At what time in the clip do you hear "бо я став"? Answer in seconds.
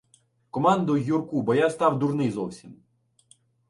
1.41-1.99